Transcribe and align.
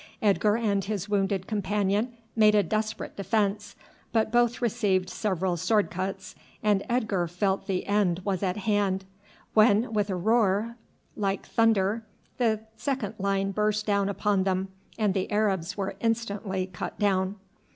Edgar 0.19 0.57
and 0.57 0.83
his 0.85 1.07
wounded 1.09 1.45
companion 1.45 2.17
made 2.35 2.55
a 2.55 2.63
desperate 2.63 3.15
defence; 3.15 3.75
but 4.11 4.31
both 4.31 4.59
received 4.59 5.11
several 5.11 5.57
sword 5.57 5.91
cuts, 5.91 6.33
and 6.63 6.83
Edgar 6.89 7.27
felt 7.27 7.67
the 7.67 7.85
end 7.85 8.17
was 8.25 8.41
at 8.41 8.57
hand, 8.57 9.05
when 9.53 9.93
with 9.93 10.09
a 10.09 10.15
roar 10.15 10.75
like 11.15 11.45
thunder 11.45 12.03
the 12.39 12.61
second 12.75 13.13
line 13.19 13.51
burst 13.51 13.85
down 13.85 14.09
upon 14.09 14.41
them, 14.43 14.69
and 14.97 15.13
the 15.13 15.31
Arabs 15.31 15.77
were 15.77 15.93
instantly 15.99 16.65
cut 16.65 16.97
down. 16.97 17.35